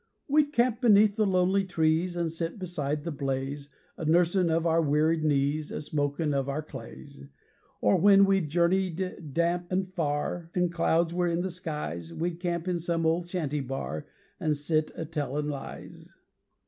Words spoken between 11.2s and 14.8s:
in the skies, We'd camp in some old shanty bar, And